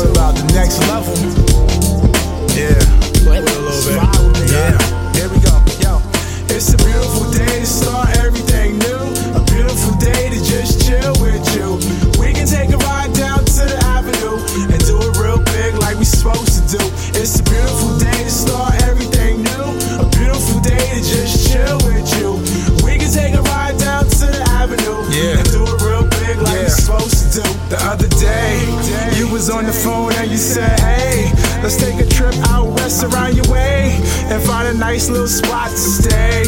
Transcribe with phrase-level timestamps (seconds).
[0.00, 1.14] talking about the next level.
[2.56, 2.72] Yeah,
[3.28, 4.00] a little bit.
[4.48, 4.78] Yeah,
[5.12, 5.52] here we go.
[5.80, 6.00] Yo,
[6.48, 9.02] it's a beautiful day to start everything new.
[9.36, 11.76] A beautiful day to just chill with you.
[12.20, 14.40] We can take a ride down to the avenue
[14.72, 16.82] and do it real big like we supposed to do.
[17.12, 19.68] It's a beautiful day to start everything new.
[20.00, 22.40] A beautiful day to just chill with you.
[22.84, 25.38] We can take a ride down to the avenue yeah.
[25.38, 26.64] and do it real big like yeah.
[26.64, 27.48] we supposed to do.
[27.68, 27.99] The other
[29.30, 31.30] was on the phone and you said, hey,
[31.62, 33.96] let's take a trip out west around your way
[34.26, 36.42] and find a nice little spot to stay.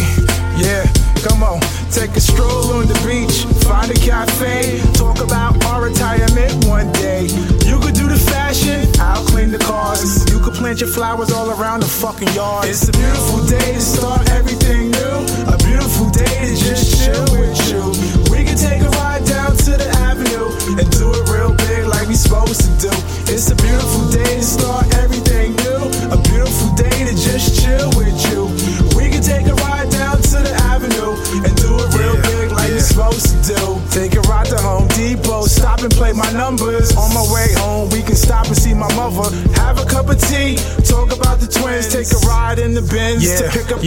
[0.58, 0.82] Yeah,
[1.22, 1.60] come on,
[1.90, 7.26] take a stroll on the beach, find a cafe, talk about our retirement one day.
[7.66, 10.28] You could do the fashion, I'll clean the cars.
[10.32, 12.68] You could plant your flowers all around the fucking yard.
[12.68, 15.16] It's a beautiful day to start everything new,
[15.46, 17.91] a beautiful day to just chill with you.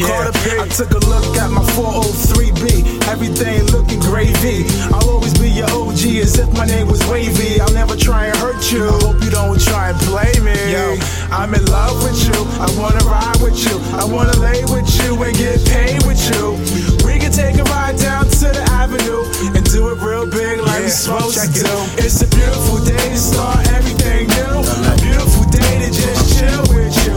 [0.04, 0.68] To pick up.
[0.68, 4.66] I took a look at my 403B, everything looking gravy.
[4.92, 7.62] I'll always be your OG as if my name was Wavy.
[7.62, 8.84] I'll never try and hurt you.
[8.88, 10.56] I hope you don't try and play me.
[10.72, 10.97] Yo,
[11.32, 12.36] I'm in love with you.
[12.59, 13.80] I wanna ride with you.
[13.96, 16.59] I wanna lay with you and get paid with you.
[17.08, 19.24] We can take a ride down to the avenue
[19.56, 21.72] and do it real big like we supposed to do.
[22.03, 24.59] It's a beautiful day to start everything new.
[24.59, 27.16] A beautiful day to just chill with you.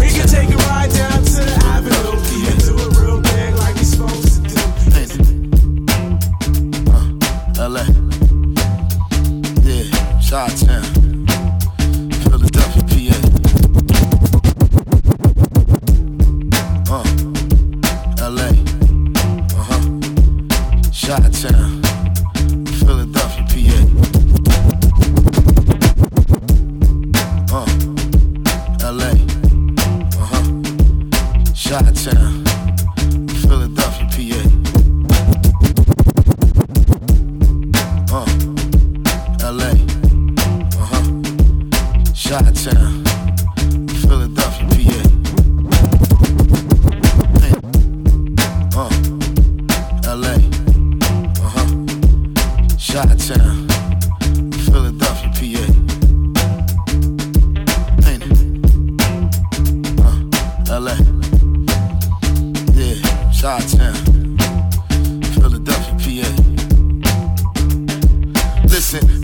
[0.00, 1.63] We can take a ride down to the
[10.34, 11.03] Shot Town.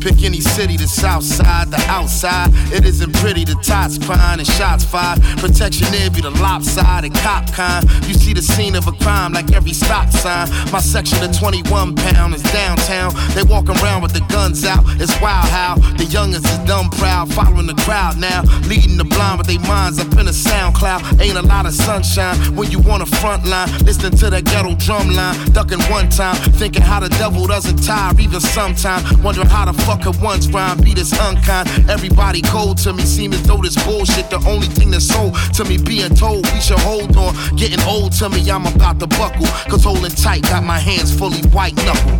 [0.00, 2.50] Pick any city, the south side, the outside.
[2.73, 5.20] It isn't pretty, the tots crying and shots fired.
[5.38, 7.85] Protection there be the lopsided cop kind.
[8.08, 10.49] You see the scene of a crime like every stop sign.
[10.73, 13.12] My section of 21 pound is downtown.
[13.35, 14.85] They walk around with the guns out.
[15.00, 18.43] It's wild how the youngest is dumb proud, following the crowd now.
[18.67, 21.03] Leading the blind with their minds up in a sound cloud.
[21.20, 23.69] Ain't a lot of sunshine when you on a front line.
[23.85, 25.37] Listening to that ghetto drum line.
[25.53, 29.03] Ducking one time, thinking how the devil doesn't tire even sometime.
[29.23, 31.69] Wondering how the fuck could one's rhyme be this unkind.
[31.90, 35.64] Everybody cold to me, seem as though this bullshit the only thing that's sold to
[35.64, 35.78] me.
[35.78, 37.34] Being told we should hold on.
[37.56, 39.46] Getting old to me, I'm about to buckle.
[39.69, 42.19] Cause holding tight, got my hands fully white knuckle.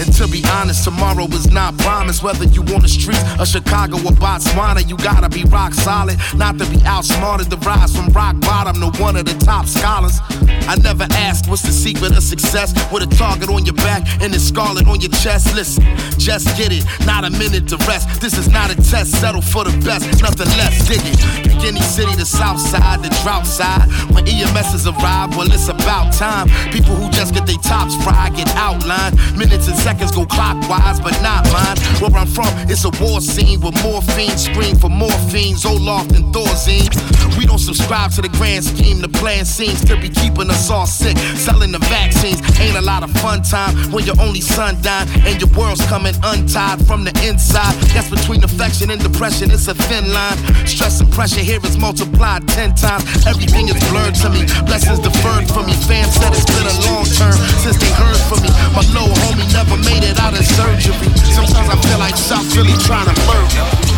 [0.00, 2.22] And to be honest, tomorrow is not promised.
[2.22, 6.18] Whether you on the streets of Chicago or Botswana, you gotta be rock solid.
[6.34, 10.18] Not to be outsmarted, to rise from rock bottom to one of the top scholars.
[10.66, 12.72] I never asked what's the secret of success.
[12.90, 15.54] With a target on your back and a scarlet on your chest.
[15.54, 15.84] Listen,
[16.18, 18.20] just get it, not a minute to rest.
[18.20, 20.88] This is not a test, settle for the best, nothing less.
[20.88, 21.20] Dig it.
[21.44, 21.62] Pick
[21.92, 23.84] city, the south side, the drought side.
[24.14, 26.48] When EMSs arrive, well, it's about time.
[26.72, 29.16] People who just get their tops fried get outlined.
[29.36, 31.76] Minutes and seconds go clockwise, but not mine.
[32.00, 37.11] Where I'm from, it's a war scene with morphine scream for morphines, Olaf and Thorazine.
[37.38, 39.00] We don't subscribe to the grand scheme.
[39.00, 41.16] The plan seems to be keeping us all sick.
[41.36, 45.40] Selling the vaccines ain't a lot of fun time when your only son died and
[45.40, 47.74] your world's coming untied from the inside.
[47.94, 49.50] That's between affection and depression.
[49.50, 50.38] It's a thin line.
[50.66, 53.04] Stress and pressure here is multiplied ten times.
[53.26, 54.46] Everything is blurred to me.
[54.66, 55.74] Blessings deferred from me.
[55.88, 58.50] Fam said it's been a long term since they heard from me.
[58.76, 61.10] My little homie never made it out of surgery.
[61.32, 63.92] Sometimes I feel like South Philly trying to murder.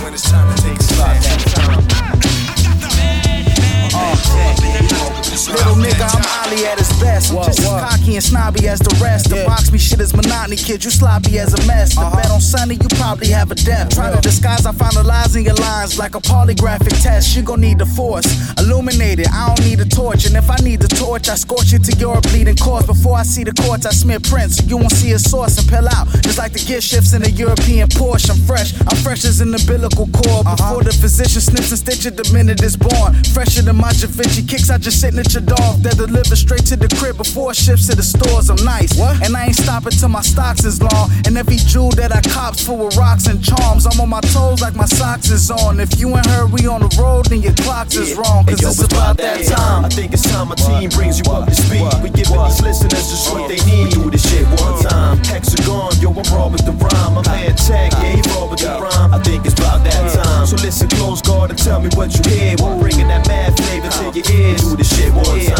[0.00, 0.16] Little
[7.02, 7.32] best.
[7.32, 9.28] I'm just as cocky and snobby as the rest.
[9.28, 10.84] The box me shit is monotony, kid.
[10.84, 11.94] You sloppy as a mess.
[11.94, 12.16] The uh-huh.
[12.16, 13.90] bet on Sunny, you probably have a debt.
[13.90, 17.36] Try to disguise, I find the lies in your lines like a polygraphic test.
[17.36, 18.26] You gon' need the force.
[18.58, 20.26] Illuminate it, I don't need a torch.
[20.26, 22.86] And if I need the torch, I scorch it to your bleeding corpse.
[22.86, 24.56] Before I see the courts, I smear prints.
[24.56, 26.06] So you won't see a source and pill out.
[26.22, 28.30] Just like the gear shifts in a European Porsche.
[28.30, 30.46] I'm fresh, I'm fresh as an umbilical cord.
[30.46, 30.56] Uh-huh.
[30.56, 33.14] Before the physician snips and stitches the minute it's born.
[33.34, 35.82] Fresher than my Javinci kicks, I just sitting at your dog.
[35.82, 38.96] That deliver straight to the crib before shifts to the stores, I'm nice.
[38.98, 39.24] What?
[39.24, 41.10] And I ain't stopping till my stocks is long.
[41.26, 43.86] And every jewel that I cops full of rocks and charms.
[43.86, 45.80] I'm on my toes like my socks is on.
[45.80, 48.44] If you ain't heard we on the road, then your clocks is wrong.
[48.44, 49.84] Cause hey, yo, it's about that time.
[49.84, 51.86] I think it's time my team brings you up to speed.
[52.02, 53.92] We giving these listeners just what they need.
[53.92, 54.88] Do this shit one uh.
[54.88, 55.16] time.
[55.24, 57.14] Hexagon, yo, I'm raw with the rhyme.
[57.14, 59.14] My man Tag, yeah, he raw with the rhyme.
[59.14, 60.22] I think it's about that uh.
[60.22, 60.46] time.
[60.46, 62.56] So listen close, guard, and tell me what you hear.
[62.58, 64.12] We're bringing that mad flavor to uh.
[64.12, 64.62] your ears.
[64.62, 65.51] Do this shit one time.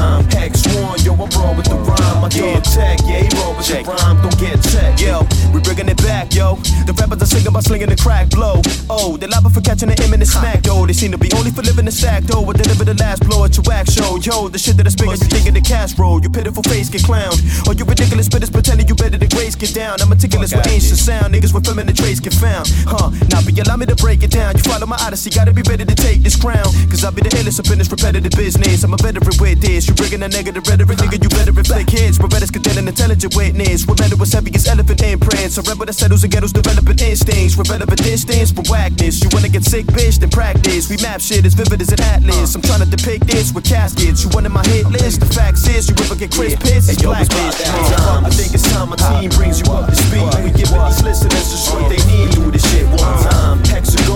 [2.62, 4.16] Tag, yeah, he raw with the rhyme.
[4.22, 5.26] Don't get tech, yo.
[6.42, 6.58] Yo.
[6.86, 8.58] The rappers are singing about slinging the crack blow.
[8.90, 10.86] Oh, they liable for catching the imminent smack, yo.
[10.86, 12.42] They seem to be only for living the stack, though.
[12.44, 14.48] But deliver the last blow at your wax show, yo.
[14.48, 16.18] The shit that I spit, you thinking the cash roll.
[16.18, 17.38] You pitiful face get clowned.
[17.66, 20.02] Or you ridiculous spitters pretending you better than grace get down.
[20.02, 21.34] I'm meticulous with ancient sound.
[21.34, 22.66] Niggas with feminine traits get found.
[22.90, 24.56] Huh, now be allow me to break it down.
[24.56, 26.66] You follow my odyssey, gotta be ready to take this crown.
[26.90, 28.82] Cause I'll be the illest up in this repetitive business.
[28.82, 29.86] I'm a veteran with this.
[29.86, 32.18] You bringing a negative rhetoric, nigga, you better reflect kids.
[32.18, 32.50] We're better
[32.92, 33.86] intelligent witness.
[33.86, 35.58] We're better heavy as elephant imprints.
[35.58, 37.56] A rebel that settles and ghettos developing instincts.
[37.56, 39.20] We're relevant distance from whackness.
[39.22, 40.88] You wanna get sick, bitch, then practice.
[40.88, 42.54] We map shit as vivid as an atlas.
[42.56, 44.24] I'm trying to depict this with caskets.
[44.24, 45.20] You wanted my hit list.
[45.20, 47.60] The facts is, you ever get Chris Pitts, it's black bitch.
[48.24, 50.24] I think it's time my team brings you up to speed.
[50.40, 52.32] We give these listeners just what they need.
[52.32, 52.98] Do this shit one
[53.28, 53.60] time.
[53.60, 53.74] Uh-huh.
[53.74, 54.11] Hexagon,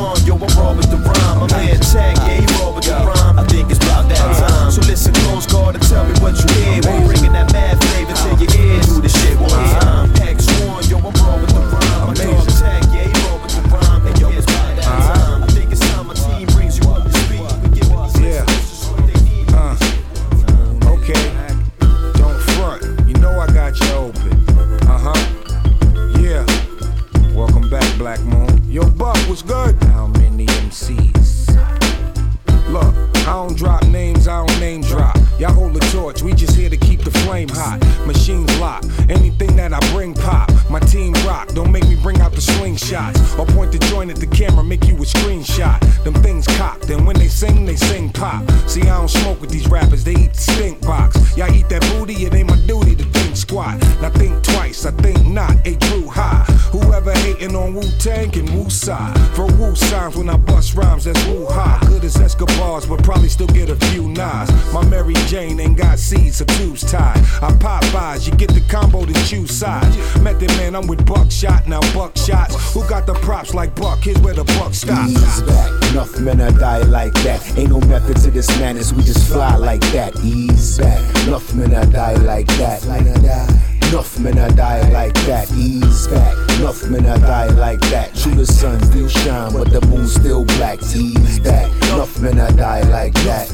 [58.07, 59.19] Tang can Wu side.
[59.35, 61.85] For Wu signs when I bust rhymes, that's Wu high.
[61.89, 64.49] Good as Escobars, but probably still get a few knives.
[64.73, 67.19] My Mary Jane ain't got seeds, so tubes tied.
[67.43, 69.97] I pop buys, you get the combo to choose sides.
[70.21, 72.55] Method man, I'm with buckshot, now buckshots.
[72.75, 73.99] Who got the props like Buck?
[74.05, 75.11] Here's where the buck stops.
[75.11, 77.43] Ease back, enough men are die like that.
[77.59, 80.15] Ain't no method to this madness, we just fly like that.
[80.23, 82.85] Ease back, enough men are die like that.
[82.87, 83.76] like that.
[83.89, 85.51] Enough men are die like that.
[85.53, 88.15] Ease back, enough men are die like that.
[88.17, 90.83] True, the sun still shine, but the moon still black.
[90.95, 93.49] Ease back, enough men are die like that.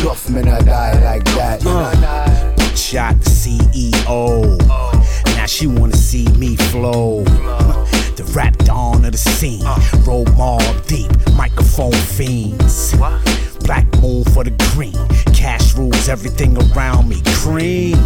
[0.00, 1.64] Enough men are die like that.
[1.64, 2.74] Uh.
[2.74, 4.58] Shot the CEO.
[5.36, 7.24] Now she wanna see me flow.
[8.16, 9.62] The rap dawn of the scene.
[9.64, 9.78] Uh.
[10.06, 12.94] Roll mall deep, microphone fiends.
[13.64, 14.92] Black moon for the green.
[15.32, 17.22] Cash rules everything around me.
[17.26, 17.96] Cream.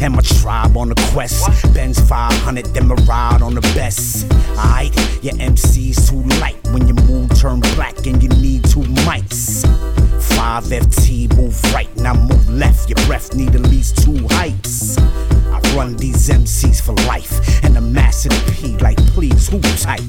[0.00, 1.46] And my tribe on the quest.
[1.72, 4.30] Benz 500, then my ride on the best.
[4.50, 9.64] Alright, your MC's too light when your moon turn black and you need two mics.
[10.36, 12.88] 5 FT, move right, now move left.
[12.88, 14.98] Your breath need at least two heights.
[14.98, 20.02] I run these MCs for life, and I'm massing the P like, please, who tight?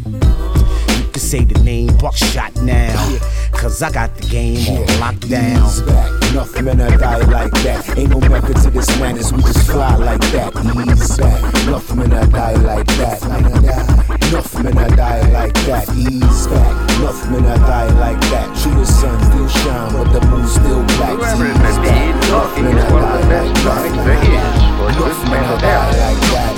[1.25, 5.57] You can say the name Buckshot now, oh, cause I got the game on lockdown.
[5.65, 7.97] Ease back, enough men are die like that.
[7.97, 10.53] Ain't no method to this madness, we just fly like that.
[10.53, 13.23] Ease back, enough men are die like that.
[13.25, 15.89] Enough men are die like that.
[15.97, 18.45] Ease back, enough men are die like that.
[18.61, 21.17] True, the sun still shine, but the moon still black.
[21.17, 23.29] Whoever it Ease may be, back, enough talking men is are one of the die
[23.33, 24.05] best like topics that.
[24.05, 26.53] there is for Enough good men mental are die like that.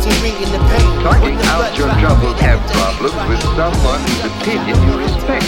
[0.00, 0.88] 2018 bringing the pain.
[1.04, 5.44] Talking out your troubles have problems with someone whose opinion you respect.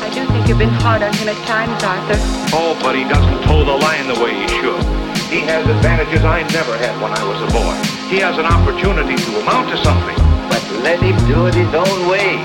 [0.00, 2.16] I do think you've been hard on him at times, Arthur.
[2.56, 4.80] Oh, but he doesn't toe the line the way he should.
[5.28, 7.76] He has advantages I never had when I was a boy.
[8.08, 10.16] He has an opportunity to amount to something.
[10.48, 12.36] But let him do it his own way.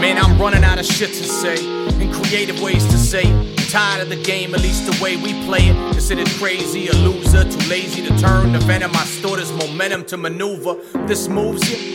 [0.00, 1.56] Man, I'm running out of shit to say
[2.00, 3.59] and creative ways to say.
[3.70, 5.92] Tired of the game, at least the way we play it.
[5.92, 8.90] Considered crazy, a loser, too lazy to turn the venom.
[8.96, 10.74] I store this momentum to maneuver.
[11.06, 11.94] This moves you.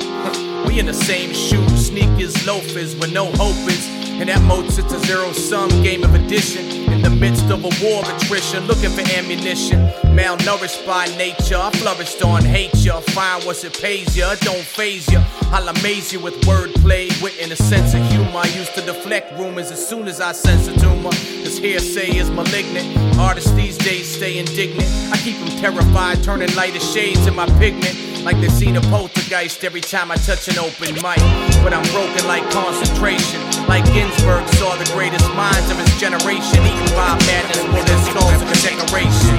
[0.65, 3.89] We in the same shoes, sneakers, loafers, with no hope is
[4.21, 6.84] And that most, it's a zero sum game of addition.
[7.05, 9.79] In the midst of a war of attrition, looking for ammunition.
[10.17, 12.99] Malnourished by nature, I flourished on hate ya.
[12.99, 15.23] Find once it pays ya, don't phase ya.
[15.51, 18.39] I'll amaze you with wordplay, wit, and a sense of humor.
[18.39, 21.11] I used to deflect rumors as soon as I sense a tumor.
[21.43, 22.97] Cause hearsay is malignant.
[23.19, 24.89] Artists these days stay indignant.
[25.13, 28.15] I keep them terrified, turning lighter shades in my pigment.
[28.25, 31.21] Like they seen a poltergeist every time I touch an open mic.
[31.61, 33.39] But I'm broken like concentration.
[33.67, 36.65] Like Ginsberg saw the greatest minds of his generation.
[36.65, 39.35] Eaten by madness for their skulls of a decoration.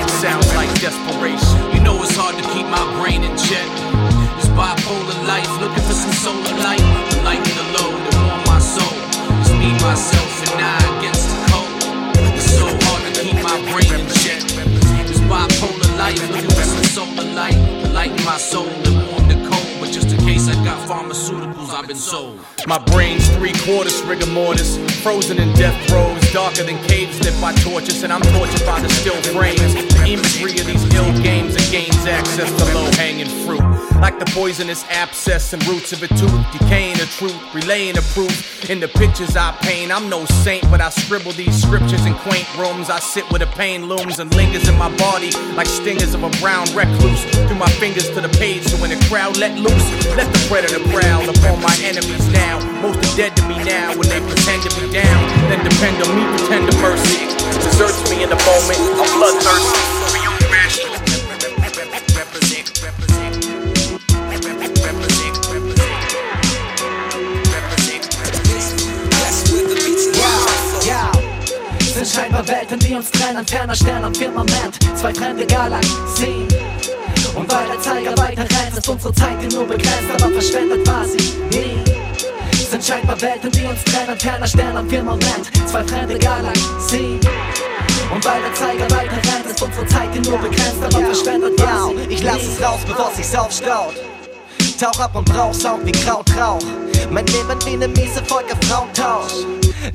[0.00, 1.60] It sounds like desperation.
[1.76, 3.68] You know it's hard to keep my brain in check.
[4.40, 6.82] This bipolar life, looking for some solar light.
[7.12, 8.96] The light and the low that warm my soul.
[9.44, 11.68] It's me, myself, and I against the cold.
[12.32, 14.40] It's so hard to keep my brain in check.
[15.04, 17.58] This bipolar life, looking for some solar light.
[17.84, 19.68] The light in my soul that warm the cold.
[19.80, 22.40] But just in case I got pharmaceuticals, I've been sold.
[22.66, 26.07] My brain's three quarters rigor mortis, frozen in death than caves
[27.78, 29.74] torches, and I'm tortured by the still frames.
[29.74, 33.62] The imagery of these ill games that gains access to low hanging fruit.
[34.00, 38.34] Like the poisonous abscess and roots of a tooth, decaying the truth, relaying the proof.
[38.70, 42.48] In the pictures I paint, I'm no saint, but I scribble these scriptures in quaint
[42.58, 42.90] rooms.
[42.90, 46.30] I sit where the pain looms and lingers in my body like stingers of a
[46.42, 47.22] brown recluse.
[47.46, 50.82] Through my fingers to the page, so when the crowd let loose, let the predator
[50.90, 52.58] prowl upon my enemies now.
[52.82, 55.20] Most are dead to me now when they pretend to be down.
[55.46, 57.37] Then depend on me, pretend to mercy.
[57.54, 59.98] Deserts me in the moment, I'm bloodthirsty.
[71.98, 76.46] Sind scheinbar Welten, die uns trennen, ferner Stern am Firmament, zwei fremde Galaxien.
[77.34, 81.04] Und weil der Zeiger weiter rennt, ist unsere Zeit hier nur begrenzt, aber verschwendet war
[81.04, 81.87] sie nie.
[82.70, 87.18] Sind scheinbar Welten, die uns trennen, ferner Stern am Firmament, zwei fremde Galaxien.
[88.12, 91.88] Und weil der Zeiger weiter rennt, ist unsere Zeit hier nur begrenzt, aber verschwendet war
[91.88, 93.94] sie Ich lass es raus, bevor sich's aufstaut.
[94.78, 96.60] Tauch ab und brauch Sound wie Krautrauch.
[97.10, 99.46] Mein Leben wie ne miese Folge Frauentausch.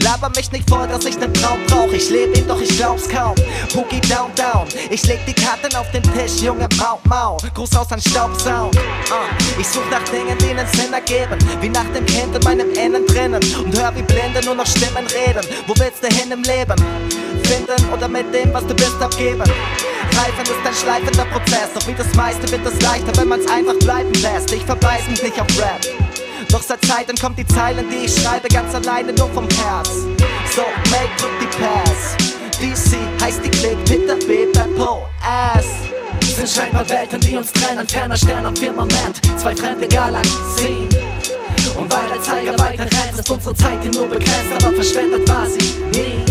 [0.04, 1.92] Laber mich nicht vor, dass ich nen Traum brauch.
[1.92, 3.36] Ich lebe ihn, doch ich glaub's kaum.
[3.74, 4.68] Boogie down, down.
[4.90, 7.38] Ich leg die Karten auf den Tisch, Junge, mau, mau.
[7.54, 8.76] Gruß aus an Staubsound.
[8.76, 9.60] Uh.
[9.60, 11.38] Ich such nach Dingen, die nen Sinn ergeben.
[11.62, 13.44] Wie nach dem Kind in meinem Innen drinnen.
[13.64, 15.46] Und hör wie Blinde nur noch Stimmen reden.
[15.68, 16.76] Wo willst du hin im Leben?
[17.44, 19.44] Finden oder mit dem, was du bist, abgeben.
[19.44, 23.78] Reifen ist ein schleifender Prozess, doch wie das meiste wird es leichter, wenn man's einfach
[23.80, 24.52] bleiben lässt.
[24.52, 25.82] Ich verweis mich nicht auf Rap.
[26.54, 29.90] Doch seit Zeiten kommt die Zeilen, die ich schreibe, ganz alleine nur vom Herz.
[30.56, 32.16] So, make drück die Pass.
[32.62, 35.66] DC heißt die Klick, Peter B, Beppo, Ass.
[36.22, 40.90] Sind scheinbar Welten, die uns trennen, ferner Stern am Firmament, zwei fremde Galaxien.
[41.76, 45.48] Und weil der Zeiger weiter rennt, ist unsere Zeit hier nur begrenzt, aber verschwendet war
[45.48, 46.24] sie nie.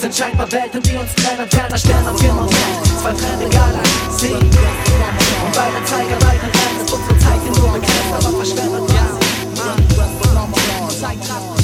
[0.00, 2.52] Sind scheinbar Welten, die uns trennen, ferner Stern am Firmament,
[3.02, 4.38] zwei fremde Galaxien.
[4.38, 8.86] Und weil der Zeiger weiter rennt, ist unsere Zeit hier nur begrenzt, aber verschwendet war
[8.86, 9.11] sie nie.
[9.64, 11.61] Yo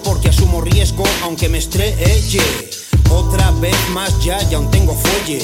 [0.00, 2.40] Porque asumo riesgo aunque me estrelle.
[3.10, 5.40] Otra vez más ya, ya aún tengo fuelle.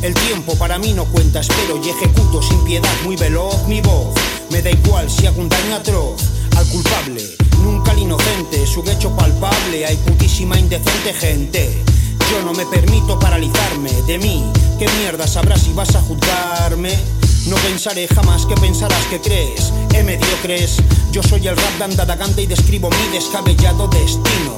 [0.00, 4.14] El tiempo para mí no cuenta, espero y ejecuto sin piedad, muy veloz mi voz.
[4.50, 6.22] Me da igual si hago un daño atroz
[6.56, 7.22] al culpable,
[7.62, 9.84] nunca al inocente, su hecho palpable.
[9.84, 11.84] Hay putísima indecente gente.
[12.30, 14.50] Yo no me permito paralizarme de mí.
[14.78, 17.17] ¿Qué mierda sabrás si vas a juzgarme?
[17.48, 20.76] No pensaré jamás que pensarás que crees en mediocres.
[21.12, 24.54] Yo soy el rap de andada y describo mi descabellado destino.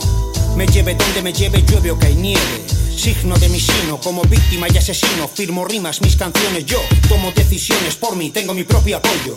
[0.56, 2.66] Me lleve donde me lleve, llueve o cae nieve.
[2.96, 5.28] Signo de mi sino, como víctima y asesino.
[5.28, 9.36] Firmo rimas, mis canciones, yo tomo decisiones por mí, tengo mi propio apoyo.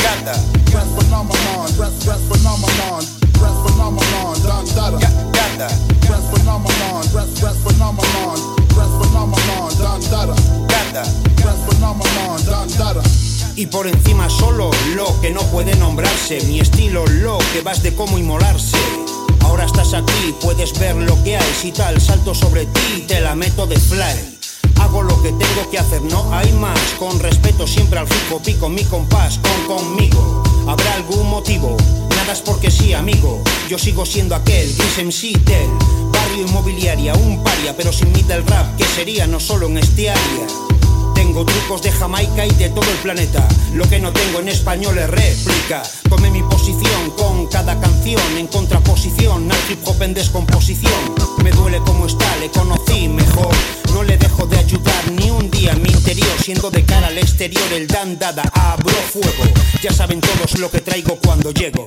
[0.00, 0.34] Ganda.
[13.56, 16.40] Y por encima solo lo que no puede nombrarse.
[16.46, 18.76] Mi estilo lo que vas de cómo inmolarse.
[19.40, 21.54] Ahora estás aquí, puedes ver lo que hay.
[21.60, 24.38] Si tal, salto sobre ti, te la meto de fly.
[24.80, 26.78] Hago lo que tengo que hacer, no hay más.
[27.00, 30.44] Con respeto siempre al fico, pico mi compás, con conmigo.
[30.68, 31.76] Habrá algún motivo,
[32.36, 33.42] porque sí, amigo.
[33.70, 35.70] Yo sigo siendo aquel, gris MC del
[36.12, 40.10] barrio inmobiliaria, un paria, pero sin mí del rap, que sería no solo en este
[40.10, 40.67] área.
[41.38, 43.46] Tengo trucos de Jamaica y de todo el planeta.
[43.72, 45.84] Lo que no tengo en español es réplica.
[46.08, 51.14] Tomé mi posición con cada canción en contraposición al hip hop en descomposición.
[51.44, 53.54] Me duele como está, le conocí mejor.
[53.94, 56.34] No le dejo de ayudar ni un día en mi interior.
[56.42, 59.44] Siendo de cara al exterior el dan dada, abro fuego.
[59.80, 61.86] Ya saben todos lo que traigo cuando llego.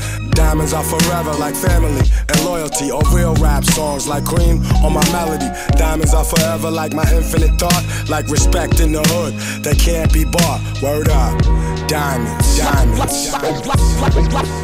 [0.31, 5.03] Diamonds are forever like family and loyalty, or real rap songs like cream or my
[5.11, 5.47] melody.
[5.77, 10.23] Diamonds are forever like my infinite thought, like respect in the hood that can't be
[10.25, 10.61] bought.
[10.81, 11.35] Word up,
[11.91, 12.99] diamonds, diamonds.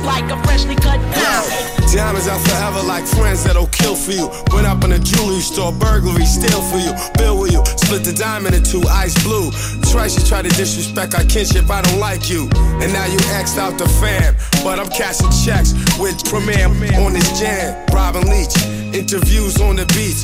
[0.08, 1.92] Like a freshly cut diamond.
[1.92, 4.30] Diamonds are forever like friends that'll kill for you.
[4.54, 7.64] Went up in a jewelry store, burglary, steal for you, bill with you.
[7.66, 9.52] Split the diamond in two, ice blue.
[9.92, 12.48] Twice you try to disrespect our kinship, I don't like you.
[12.80, 14.36] And now you axed out the fam.
[14.64, 16.68] But I'm cashing checks with Premier
[17.04, 17.76] on this jam.
[17.92, 18.56] Robin Leach,
[18.96, 20.24] interviews on the beach.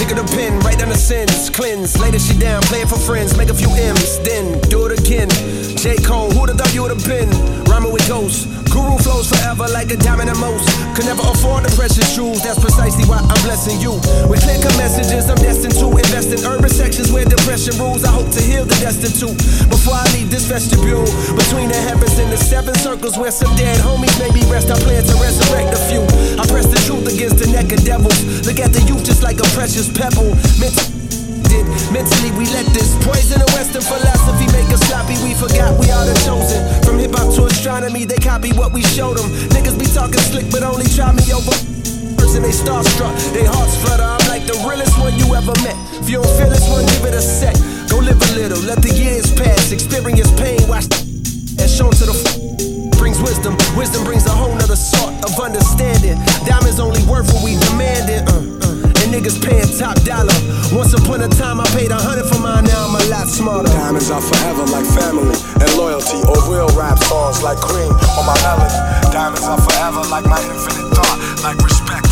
[0.00, 2.88] Pick up the pen, write down the sins, cleanse, lay this shit down, play it
[2.88, 5.28] for friends, make a few M's, then do it again.
[5.76, 5.96] J.
[5.96, 7.28] Cole, who'da thought you would've been?
[7.64, 8.59] Rhyming with ghosts.
[9.50, 10.62] Forever like a diamond at most.
[10.94, 13.98] Could never afford the precious jewels, that's precisely why I'm blessing you.
[14.30, 18.06] With clear messages, I'm destined to invest in urban sections where depression rules.
[18.06, 19.34] I hope to heal the destitute
[19.66, 21.02] before I leave this vestibule.
[21.34, 25.02] Between the heavens and the seven circles where some dead homies maybe rest, I plan
[25.02, 26.06] to resurrect a few.
[26.38, 28.46] I press the truth against the neck of devils.
[28.46, 30.30] Look at the youth just like a precious pebble.
[31.90, 35.18] Mentally, we let this poison of Western philosophy make us sloppy.
[35.26, 36.62] We forgot we are the chosen.
[36.86, 39.26] From hip hop to astronomy, they copy what we showed them.
[39.50, 41.50] Niggas be talking slick, but only try me over.
[42.14, 44.06] Person they starstruck, they hearts flutter.
[44.06, 45.74] I'm like the realest one you ever met.
[45.98, 47.58] If you don't feel this one, give it a sec.
[47.90, 49.72] Go live a little, let the years pass.
[49.72, 50.86] Experience pain, watch
[51.58, 53.58] and shown to the f- brings wisdom.
[53.74, 56.14] Wisdom brings a whole nother sort of understanding.
[56.46, 58.22] Diamonds only worth what we demand it.
[58.30, 58.59] uh.
[59.10, 60.32] Niggas paying top dollar.
[60.70, 62.64] Once upon a time, I paid a hundred for mine.
[62.64, 63.68] Now I'm a lot smarter.
[63.68, 68.38] Diamonds are forever like family and loyalty, or real rap songs like cream or my
[68.46, 68.78] melody.
[69.10, 72.09] Diamonds are forever like my infinite thought, like respect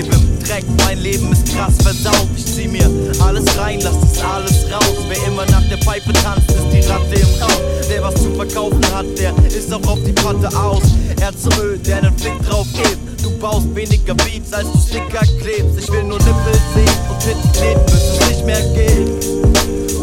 [0.00, 2.28] direkt, mein Leben ist krass versaut.
[2.36, 2.88] Ich zieh mir
[3.20, 4.96] alles rein, lass es alles raus.
[5.08, 7.62] Wer immer nach der Pfeife tanzt, ist die Ratte im Raum.
[7.90, 10.82] Der was zu verkaufen hat, der ist auch auf die Patte aus.
[11.20, 13.22] Er zu Öl, der einen Flick drauf gibt.
[13.22, 15.78] Du baust weniger Beats, als du Sticker klebst.
[15.78, 19.26] Ich will nur Nippel sehen und Titten kleben, bis es nicht mehr geht.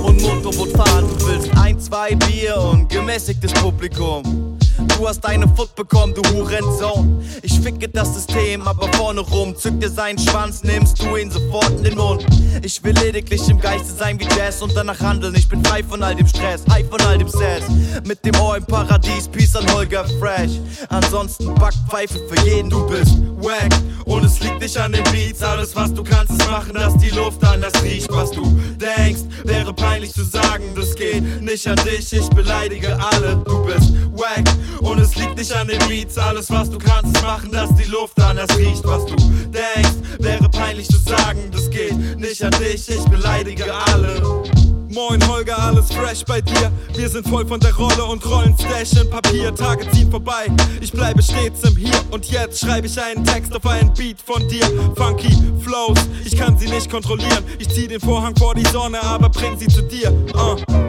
[0.04, 4.49] Und Motorboot fahren, du willst ein, zwei Bier und gemäßigtes Publikum.
[4.98, 7.24] Du hast deine Foot bekommen, du Hurensohn.
[7.42, 9.56] Ich ficke das System, aber vorne rum.
[9.56, 12.26] Zück dir seinen Schwanz, nimmst du ihn sofort in den Mund.
[12.64, 15.36] Ich will lediglich im Geiste sein wie Jazz und danach handeln.
[15.36, 17.64] Ich bin frei von all dem Stress, high von all dem Sass.
[18.06, 20.60] Mit dem Ohr im Paradies, Peace an Holger Fresh.
[20.90, 23.72] Ansonsten Backpfeife für jeden, du bist wack.
[24.06, 27.10] Und es liegt nicht an den Beats, alles was du kannst ist machen, dass die
[27.10, 28.12] Luft anders riecht.
[28.12, 28.44] Was du
[28.78, 33.38] denkst, wäre peinlich zu sagen, das geht nicht an dich, ich beleidige alle.
[33.46, 34.48] Du bist wack
[34.82, 37.90] und es liegt nicht an den Beats, alles was du kannst ist machen, dass die
[37.90, 38.84] Luft anders riecht.
[38.84, 44.22] Was du denkst, wäre peinlich zu sagen, das geht nicht an dich, ich beleidige alle.
[44.90, 46.49] Moin Holger, alles fresh bei dir.
[47.00, 49.56] Wir sind voll von der Rolle und rollen Stash in Papier.
[49.56, 50.48] Tage ziehen vorbei,
[50.82, 52.60] ich bleibe stets im Hier und Jetzt.
[52.60, 54.66] Schreibe ich einen Text auf einen Beat von dir.
[54.98, 55.32] Funky
[55.62, 57.46] Flows, ich kann sie nicht kontrollieren.
[57.58, 60.12] Ich zieh den Vorhang vor die Sonne, aber bring sie zu dir.
[60.36, 60.89] Uh.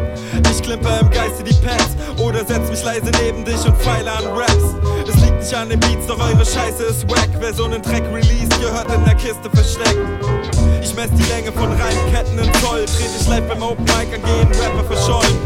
[0.50, 4.24] Ich klimper im Geiste die Pants oder setz mich leise neben dich und feile an
[4.26, 4.74] Raps.
[5.08, 7.28] Es liegt nicht an den Beats, doch eure Scheiße ist wack.
[7.38, 9.98] Wer so einen Track released, gehört in der Kiste versteckt.
[10.82, 12.84] Ich mess die Länge von Reimketten in Zoll.
[12.86, 15.36] Dreh dich live beim Open Mic an jeden Rapper verschollen.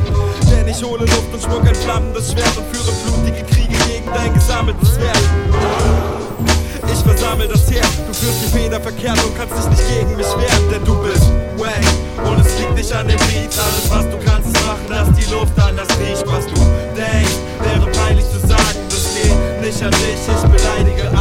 [0.51, 4.33] Denn ich hole Luft und schmuck ein flammendes Schwert und führe blutige Kriege gegen dein
[4.35, 6.13] gesammeltes Wert.
[6.94, 10.30] Ich versammel das Herz, du führst die Feder verkehrt und kannst dich nicht gegen mich
[10.38, 11.26] wehren, denn du bist
[11.59, 12.24] wack.
[12.24, 15.28] Und es liegt nicht an den Beats, alles was du kannst ist machen, dass die
[15.35, 16.24] Luft anders riecht.
[16.24, 16.54] Was du
[16.94, 21.13] denkst, wäre peinlich zu sagen, das geht nicht an dich, ich beleidige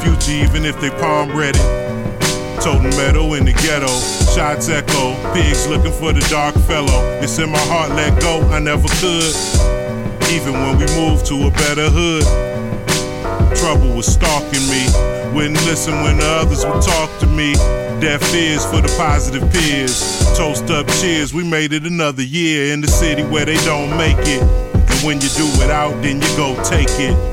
[0.00, 1.58] future even if they palm ready.
[2.60, 3.88] Totem metal in the ghetto.
[4.34, 5.16] Shots echo.
[5.32, 7.00] Pigs looking for the dark fellow.
[7.22, 8.40] It's in my heart, let go.
[8.50, 9.32] I never could.
[10.30, 12.24] Even when we moved to a better hood.
[13.56, 14.86] Trouble was stalking me.
[15.34, 17.54] Wouldn't listen when the others would talk to me.
[18.00, 20.20] Deaf ears for the positive peers.
[20.36, 21.32] Toast up, cheers.
[21.32, 24.42] We made it another year in the city where they don't make it.
[24.42, 27.29] And when you do it out, then you go take it.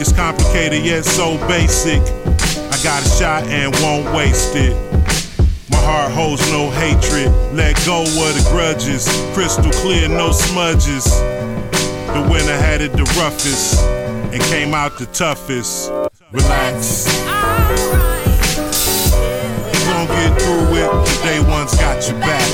[0.00, 2.00] It's complicated yet so basic.
[2.00, 4.72] I got a shot and won't waste it.
[5.70, 7.32] My heart holds no hatred.
[7.52, 9.08] Let go of the grudges.
[9.34, 11.04] Crystal clear, no smudges.
[12.14, 13.80] The winner had it the roughest
[14.32, 15.90] and came out the toughest.
[16.30, 17.08] Relax.
[19.72, 20.90] You gon' get through it.
[21.06, 22.48] The day one's got your back.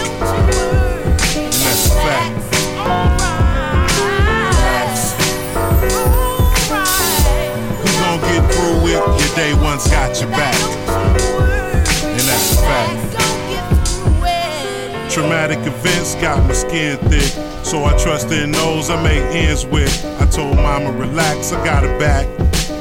[1.37, 2.44] And that's a fact.
[9.35, 10.55] Day one's got your back.
[12.05, 13.01] And that's a fact.
[15.11, 17.33] Traumatic events got my skin thick.
[17.65, 20.05] So I trust in those I make ends with.
[20.21, 22.27] I told mama, relax, I got it back.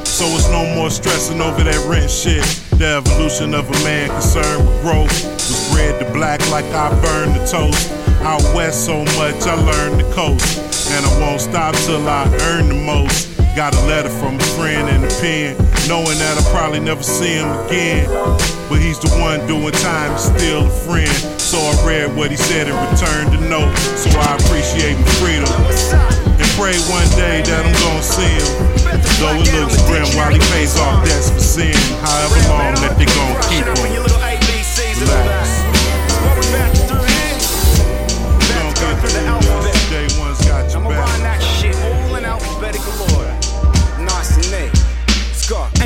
[0.06, 2.44] So it's no more stressing over that rent shit.
[2.78, 7.34] The evolution of a man concerned with growth was bred to black like I burned
[7.34, 7.90] the toast.
[8.22, 10.90] Out west so much I learned the coast.
[10.92, 13.33] And I won't stop till I earn the most.
[13.54, 15.54] Got a letter from a friend in the pen,
[15.86, 18.10] knowing that I'll probably never see him again.
[18.66, 21.06] But he's the one doing time, still a friend.
[21.38, 23.70] So I read what he said and returned the note.
[23.94, 25.46] So I appreciate my freedom.
[26.34, 28.50] And pray one day that I'm gonna see him.
[29.22, 31.78] Though it looks grim while he pays off debts for sin.
[32.02, 33.78] However long that they gon' keep him.
[34.02, 34.42] Relax.
[34.74, 35.62] Through this.
[39.94, 41.23] Day one's got your back.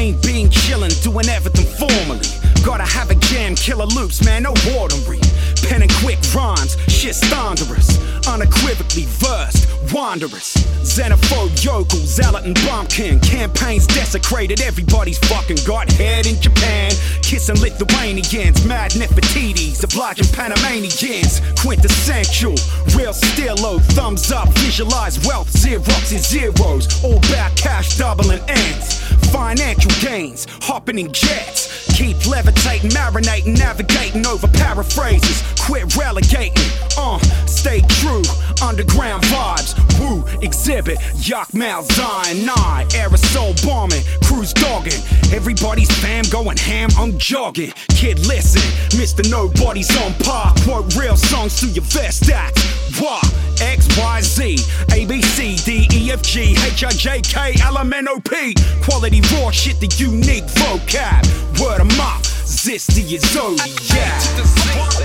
[0.09, 2.25] Ain't been chillin', doing everything formally.
[2.65, 5.21] Gotta have a jam, killer loops, man, no ordinary.
[5.69, 8.01] Pen and quick rhymes, shit's thunderous.
[8.27, 10.57] Unequivocally versed, wanderers.
[10.81, 13.21] Xenophobe, yokel, zealot, and bumpkin.
[13.21, 16.91] Campaigns desecrated, everybody's fucking got head in Japan.
[17.21, 21.43] Kissing Lithuanians, mad Nefertiti's, obliging Panamanians.
[21.61, 22.55] Quintessential,
[22.97, 27.05] real stilo, thumbs up, visualize wealth, Xerox and zeros.
[27.05, 29.05] All back cash, doubling ends.
[29.33, 31.69] Financial gains, hopping in jets.
[31.97, 35.43] Keep levitating, marinating, navigating over paraphrases.
[35.61, 36.53] Quit relegating,
[36.97, 38.23] uh, stay true.
[38.63, 45.01] Underground vibes, woo, exhibit, Yak Mal Zion 9, aerosol bombing, cruise dogging.
[45.33, 47.73] Everybody's fam going ham, I'm jogging.
[47.91, 48.63] Kid, listen,
[48.99, 49.29] Mr.
[49.31, 50.55] Nobody's on par.
[50.65, 52.79] Quote real songs through your vest stats.
[53.01, 53.21] Why?
[53.61, 54.59] X, Y, Z,
[54.93, 58.21] A, B, C, D, E, F, G, H, I, J, K, L, M, N, O,
[58.21, 58.55] P.
[58.83, 61.25] Quality raw shit, the unique vocab.
[61.61, 64.98] Word of mouth, Zisty is Zodiac.